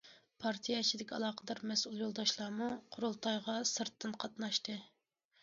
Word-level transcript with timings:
پارتىيە 0.43 0.77
ئىچىدىكى 0.83 1.13
ئالاقىدار 1.17 1.61
مەسئۇل 1.73 1.99
يولداشلارمۇ 2.05 2.71
قۇرۇلتايغا 2.97 3.57
سىرتتىن 3.75 4.19
قاتناشتى. 4.27 4.81